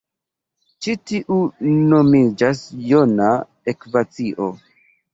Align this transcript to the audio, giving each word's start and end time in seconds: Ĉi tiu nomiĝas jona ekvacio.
Ĉi 0.85 0.95
tiu 1.11 1.37
nomiĝas 1.93 2.65
jona 2.89 3.31
ekvacio. 3.75 4.53